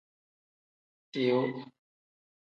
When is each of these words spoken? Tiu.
Tiu. 1.17 1.39